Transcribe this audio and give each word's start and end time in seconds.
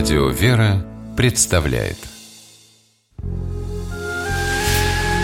Радио 0.00 0.28
«Вера» 0.28 0.82
представляет. 1.14 1.98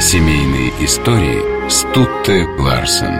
Семейные 0.03 0.69
истории 0.85 1.71
Стутте 1.71 2.45
Ларсен. 2.59 3.15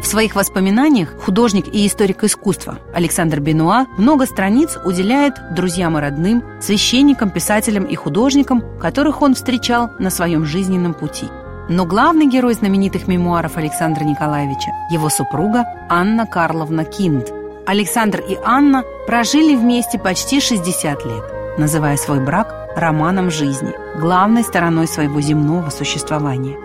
В 0.00 0.04
своих 0.04 0.34
воспоминаниях 0.34 1.14
художник 1.22 1.68
и 1.72 1.86
историк 1.86 2.24
искусства 2.24 2.80
Александр 2.92 3.38
Бенуа 3.38 3.86
много 3.96 4.26
страниц 4.26 4.76
уделяет 4.84 5.34
друзьям 5.54 5.96
и 5.96 6.00
родным, 6.00 6.42
священникам, 6.60 7.30
писателям 7.30 7.84
и 7.84 7.94
художникам, 7.94 8.64
которых 8.80 9.22
он 9.22 9.36
встречал 9.36 9.92
на 10.00 10.10
своем 10.10 10.44
жизненном 10.44 10.92
пути– 10.92 11.26
но 11.68 11.86
главный 11.86 12.26
герой 12.26 12.54
знаменитых 12.54 13.08
мемуаров 13.08 13.56
Александра 13.56 14.04
Николаевича– 14.04 14.70
его 14.90 15.08
супруга 15.08 15.64
Анна 15.88 16.26
Карловна 16.26 16.84
Кинд. 16.84 17.32
Александр 17.66 18.20
и 18.20 18.36
Анна 18.44 18.84
прожили 19.06 19.56
вместе 19.56 19.98
почти 19.98 20.40
60 20.40 21.04
лет, 21.06 21.58
называя 21.58 21.96
свой 21.96 22.20
брак 22.20 22.54
романом 22.76 23.30
жизни, 23.30 23.72
главной 23.98 24.42
стороной 24.42 24.86
своего 24.86 25.20
земного 25.20 25.70
существования. 25.70 26.58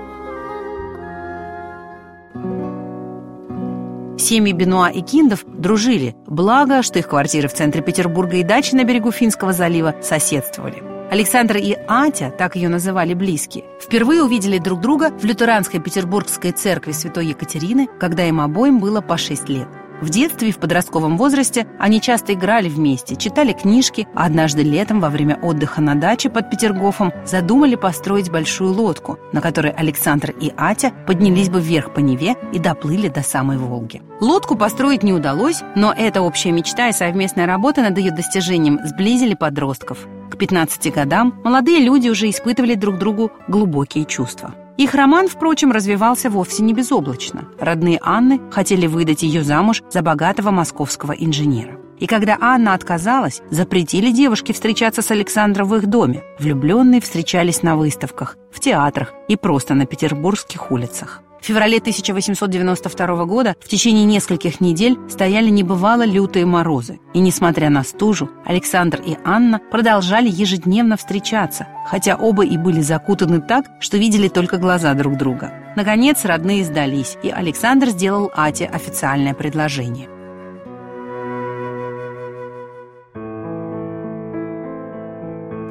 Семьи 4.18 4.52
Бенуа 4.52 4.90
и 4.90 5.02
Киндов 5.02 5.46
дружили, 5.46 6.16
благо, 6.28 6.84
что 6.84 7.00
их 7.00 7.08
квартиры 7.08 7.48
в 7.48 7.54
центре 7.54 7.82
Петербурга 7.82 8.36
и 8.36 8.44
дачи 8.44 8.76
на 8.76 8.84
берегу 8.84 9.12
Финского 9.12 9.54
залива 9.54 9.96
соседствовали. 10.02 10.89
Александр 11.12 11.58
и 11.58 11.76
Атя, 11.88 12.30
так 12.30 12.56
ее 12.56 12.70
называли 12.70 13.16
близкие, 13.16 13.66
впервые 13.82 14.24
увидели 14.24 14.60
друг 14.60 14.80
друга 14.80 15.10
в 15.10 15.26
лютеранской 15.26 15.80
петербургской 15.80 16.52
церкви 16.52 16.92
Святой 16.92 17.26
Екатерины, 17.26 17.88
когда 18.00 18.26
им 18.26 18.40
обоим 18.40 18.80
было 18.80 19.02
по 19.02 19.18
6 19.18 19.50
лет. 19.50 19.68
В 20.02 20.10
детстве 20.10 20.50
и 20.50 20.52
в 20.52 20.60
подростковом 20.60 21.18
возрасте 21.18 21.68
они 21.78 22.00
часто 22.00 22.34
играли 22.34 22.70
вместе, 22.70 23.18
читали 23.18 23.52
книжки, 23.52 24.08
а 24.16 24.26
однажды 24.26 24.64
летом 24.64 25.02
во 25.02 25.10
время 25.10 25.38
отдыха 25.42 25.82
на 25.82 25.96
даче 25.96 26.30
под 26.30 26.50
Петергофом 26.50 27.12
задумали 27.26 27.76
построить 27.76 28.32
большую 28.32 28.74
лодку, 28.74 29.20
на 29.34 29.42
которой 29.42 29.72
Александр 29.72 30.34
и 30.40 30.54
Атя 30.56 30.92
поднялись 31.06 31.50
бы 31.50 31.60
вверх 31.60 31.94
по 31.94 32.00
Неве 32.00 32.36
и 32.54 32.60
доплыли 32.60 33.10
до 33.10 33.24
самой 33.24 33.58
Волги. 33.58 34.02
Лодку 34.22 34.56
построить 34.56 35.04
не 35.04 35.12
удалось, 35.12 35.62
но 35.76 35.94
эта 35.96 36.22
общая 36.22 36.52
мечта 36.52 36.88
и 36.88 36.94
совместная 36.94 37.46
работа 37.46 37.82
над 37.82 37.98
ее 37.98 38.12
достижением 38.12 38.80
сблизили 38.86 39.34
подростков. 39.34 40.08
К 40.32 40.38
15 40.38 40.94
годам 40.94 41.40
молодые 41.44 41.80
люди 41.80 42.08
уже 42.08 42.30
испытывали 42.30 42.76
друг 42.76 42.98
другу 42.98 43.32
глубокие 43.50 44.06
чувства. 44.06 44.54
Их 44.80 44.96
роман, 44.96 45.28
впрочем, 45.28 45.74
развивался 45.74 46.30
вовсе 46.30 46.64
не 46.64 46.74
безоблачно. 46.74 47.50
Родные 47.60 48.00
Анны 48.02 48.40
хотели 48.50 48.88
выдать 48.88 49.24
ее 49.24 49.44
замуж 49.44 49.84
за 49.92 50.02
богатого 50.02 50.52
московского 50.52 51.12
инженера. 51.12 51.78
И 52.00 52.08
когда 52.08 52.38
Анна 52.40 52.74
отказалась, 52.74 53.42
запретили 53.50 54.10
девушке 54.10 54.54
встречаться 54.54 55.02
с 55.02 55.12
Александром 55.12 55.68
в 55.68 55.76
их 55.76 55.88
доме. 55.88 56.24
Влюбленные 56.40 57.02
встречались 57.02 57.62
на 57.62 57.76
выставках, 57.76 58.38
в 58.54 58.62
театрах 58.62 59.12
и 59.28 59.36
просто 59.36 59.74
на 59.74 59.86
петербургских 59.86 60.72
улицах. 60.72 61.24
В 61.42 61.46
феврале 61.46 61.78
1892 61.78 63.26
года 63.26 63.56
в 63.60 63.68
течение 63.68 64.06
нескольких 64.06 64.62
недель 64.62 64.98
стояли 65.10 65.50
небывало 65.50 66.06
лютые 66.06 66.46
морозы. 66.46 67.00
И 67.14 67.20
несмотря 67.20 67.70
на 67.70 67.84
стужу, 67.84 68.30
Александр 68.46 69.02
и 69.06 69.18
Анна 69.24 69.60
продолжали 69.72 70.30
ежедневно 70.30 70.98
встречаться, 70.98 71.68
хотя 71.88 72.16
оба 72.16 72.46
и 72.46 72.58
были 72.58 72.82
закутаны 72.82 73.42
так, 73.42 73.66
что 73.80 73.98
видели 73.98 74.28
только 74.28 74.58
глаза 74.58 74.94
друг 74.94 75.18
друга. 75.18 75.54
Наконец 75.76 76.26
родные 76.26 76.64
сдались, 76.64 77.18
и 77.24 77.30
Александр 77.30 77.90
сделал 77.90 78.32
Ате 78.36 78.66
официальное 78.66 79.34
предложение– 79.34 80.10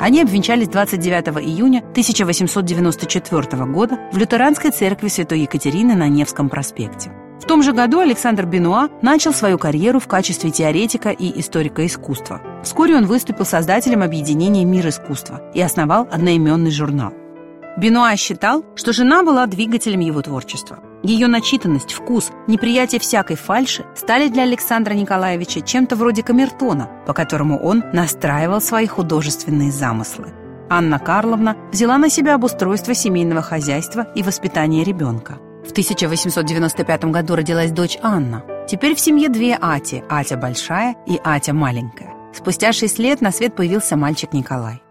Они 0.00 0.22
обвенчались 0.22 0.68
29 0.68 1.44
июня 1.44 1.78
1894 1.78 3.64
года 3.64 3.98
в 4.12 4.16
лютеранской 4.16 4.70
церкви 4.70 5.08
Святой 5.08 5.40
Екатерины 5.40 5.94
на 5.94 6.08
Невском 6.08 6.48
проспекте. 6.48 7.10
В 7.40 7.44
том 7.44 7.62
же 7.62 7.72
году 7.72 7.98
Александр 7.98 8.46
Бенуа 8.46 8.90
начал 9.02 9.32
свою 9.32 9.58
карьеру 9.58 9.98
в 9.98 10.06
качестве 10.06 10.50
теоретика 10.50 11.10
и 11.10 11.40
историка 11.40 11.84
искусства. 11.84 12.40
Вскоре 12.62 12.94
он 12.96 13.06
выступил 13.06 13.44
создателем 13.44 14.02
объединения 14.02 14.64
«Мир 14.64 14.88
искусства» 14.88 15.50
и 15.52 15.60
основал 15.60 16.06
одноименный 16.10 16.70
журнал. 16.70 17.12
Бенуа 17.76 18.14
считал, 18.16 18.64
что 18.76 18.92
жена 18.92 19.22
была 19.22 19.46
двигателем 19.46 20.00
его 20.00 20.22
творчества. 20.22 20.78
Ее 21.08 21.26
начитанность, 21.26 21.94
вкус, 21.94 22.30
неприятие 22.46 23.00
всякой 23.00 23.36
фальши 23.36 23.86
стали 23.96 24.28
для 24.28 24.42
Александра 24.42 24.92
Николаевича 24.92 25.62
чем-то 25.62 25.96
вроде 25.96 26.22
камертона, 26.22 26.86
по 27.06 27.14
которому 27.14 27.58
он 27.58 27.82
настраивал 27.94 28.60
свои 28.60 28.86
художественные 28.86 29.72
замыслы. 29.72 30.34
Анна 30.68 30.98
Карловна 30.98 31.56
взяла 31.72 31.96
на 31.96 32.10
себя 32.10 32.34
обустройство 32.34 32.92
семейного 32.92 33.40
хозяйства 33.40 34.08
и 34.14 34.22
воспитание 34.22 34.84
ребенка. 34.84 35.38
В 35.66 35.70
1895 35.70 37.06
году 37.06 37.36
родилась 37.36 37.70
дочь 37.70 37.96
Анна. 38.02 38.44
Теперь 38.68 38.94
в 38.94 39.00
семье 39.00 39.30
две 39.30 39.56
Ати– 39.58 40.04
Атя 40.10 40.36
большая 40.36 40.94
и 41.06 41.18
Атя 41.24 41.54
маленькая. 41.54 42.12
Спустя 42.34 42.74
шесть 42.74 42.98
лет 42.98 43.22
на 43.22 43.32
свет 43.32 43.56
появился 43.56 43.96
мальчик 43.96 44.34
Николай. 44.34 44.82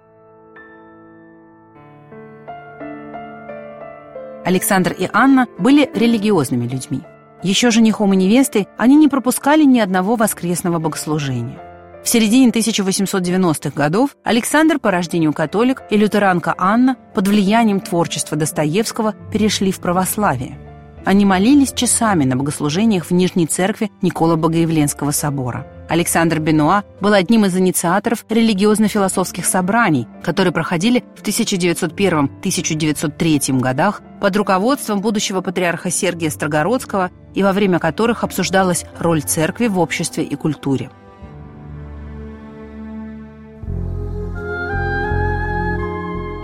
Александр 4.47 4.95
и 4.97 5.09
Анна 5.11 5.45
были 5.59 5.91
религиозными 5.93 6.69
людьми. 6.69 7.01
Еще 7.43 7.69
женихом 7.69 8.13
и 8.13 8.15
невестой 8.15 8.69
они 8.77 8.95
не 8.95 9.09
пропускали 9.09 9.65
ни 9.65 9.77
одного 9.77 10.15
воскресного 10.15 10.79
богослужения. 10.79 11.59
В 12.01 12.07
середине 12.07 12.49
1890-х 12.51 13.71
годов 13.75 14.11
Александр 14.23 14.79
по 14.79 14.89
рождению 14.89 15.33
католик 15.33 15.83
и 15.89 15.97
лютеранка 15.97 16.55
Анна 16.57 16.95
под 17.13 17.27
влиянием 17.27 17.81
творчества 17.81 18.37
Достоевского 18.37 19.15
перешли 19.33 19.69
в 19.73 19.81
православие. 19.81 20.57
Они 21.05 21.25
молились 21.25 21.73
часами 21.73 22.25
на 22.25 22.35
богослужениях 22.35 23.05
в 23.05 23.11
Нижней 23.11 23.47
церкви 23.47 23.91
Никола 24.01 24.35
Богоявленского 24.35 25.11
собора– 25.11 25.65
Александр 25.89 26.39
Бенуа 26.39 26.83
был 26.99 27.13
одним 27.13 27.45
из 27.45 27.55
инициаторов 27.55 28.25
религиозно-философских 28.29 29.45
собраний, 29.45 30.05
которые 30.21 30.51
проходили 30.51 31.05
в 31.15 31.23
1901-1903 31.23 33.57
годах 33.59 34.01
под 34.19 34.35
руководством 34.35 34.99
будущего 35.01 35.39
патриарха 35.41 35.89
Сергия 35.89 36.29
Строгородского 36.29 37.09
и 37.33 37.41
во 37.43 37.53
время 37.53 37.79
которых 37.79 38.25
обсуждалась 38.25 38.85
роль 38.99 39.21
церкви 39.21 39.67
в 39.67 39.79
обществе 39.79 40.23
и 40.23 40.35
культуре. 40.35 40.89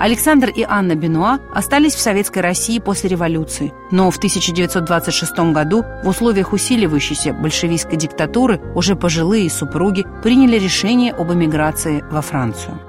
Александр 0.04 0.50
и 0.50 0.66
Анна 0.68 0.96
Бенуа 0.96 1.40
остались 1.56 1.96
в 1.96 2.02
Советской 2.02 2.40
России 2.40 2.80
после 2.80 3.10
революции, 3.10 3.72
но 3.90 4.12
в 4.12 4.18
1926 4.18 5.54
году 5.54 5.86
в 6.04 6.10
условиях 6.10 6.52
усиливающейся 6.52 7.32
большевистской 7.32 7.96
диктатуры 7.96 8.60
уже 8.76 8.98
пожилые 8.98 9.50
супруги 9.50 10.06
приняли 10.22 10.60
решение 10.60 11.14
об 11.14 11.32
эмиграции 11.32 12.04
во 12.12 12.22
Францию. 12.22 12.82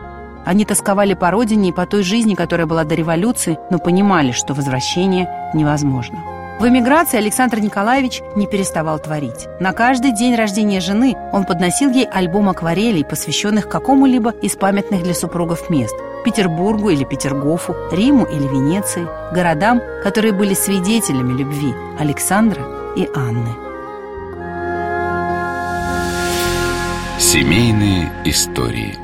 Они 0.44 0.64
тосковали 0.64 1.14
по 1.14 1.30
родине 1.30 1.68
и 1.68 1.72
по 1.72 1.86
той 1.86 2.02
жизни, 2.02 2.34
которая 2.34 2.66
была 2.66 2.82
до 2.82 2.96
революции, 2.96 3.60
но 3.70 3.78
понимали, 3.78 4.32
что 4.32 4.52
возвращение 4.52 5.28
невозможно. 5.54 6.18
В 6.58 6.66
эмиграции 6.66 7.18
Александр 7.18 7.60
Николаевич 7.60 8.22
не 8.34 8.48
переставал 8.48 8.98
творить. 8.98 9.46
На 9.60 9.72
каждый 9.72 10.12
день 10.12 10.34
рождения 10.34 10.80
жены 10.80 11.14
он 11.32 11.44
подносил 11.44 11.92
ей 11.92 12.06
альбом 12.06 12.48
акварелей, 12.48 13.04
посвященных 13.04 13.68
какому-либо 13.68 14.30
из 14.30 14.56
памятных 14.56 15.04
для 15.04 15.14
супругов 15.14 15.70
мест– 15.70 15.94
Петербургу 16.24 16.90
или 16.90 17.04
Петергофу, 17.04 17.74
Риму 17.92 18.24
или 18.24 18.46
Венеции, 18.46 19.06
городам, 19.32 19.80
которые 20.02 20.32
были 20.32 20.54
свидетелями 20.54 21.32
любви 21.32 21.74
Александра 21.98 22.62
и 22.96 23.08
Анны. 23.14 23.54
Семейные 27.18 28.12
истории– 28.24 28.98